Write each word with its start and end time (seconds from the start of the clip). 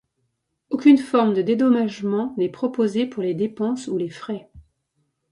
Aucune 0.71 0.97
forme 0.97 1.35
de 1.35 1.43
dédommagement 1.43 2.33
n'est 2.35 2.49
proposé 2.49 3.05
pour 3.05 3.21
les 3.21 3.35
dépenses 3.35 3.85
ou 3.87 3.99
les 3.99 4.09
frais. 4.09 4.49